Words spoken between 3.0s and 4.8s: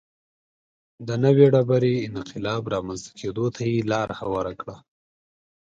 کېدو ته یې لار هواره کړه.